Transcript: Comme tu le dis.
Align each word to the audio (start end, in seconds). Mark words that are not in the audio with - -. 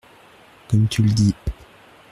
Comme 0.67 0.87
tu 0.87 1.03
le 1.03 1.11
dis. 1.11 1.35